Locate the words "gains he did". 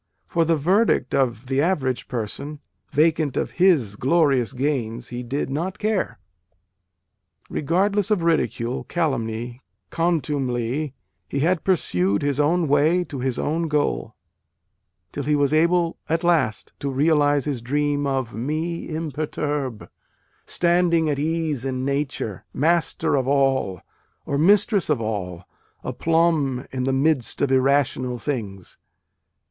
4.53-5.51